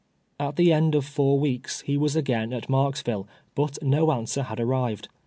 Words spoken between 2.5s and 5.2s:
at Marks ville, but no answer had arrived.